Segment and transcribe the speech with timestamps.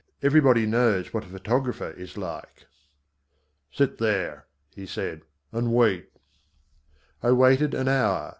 [0.23, 2.65] Everybody knows what a photographer is like.
[3.71, 6.09] "Sit there," he said, "and wait."
[7.21, 8.29] I waited an hour.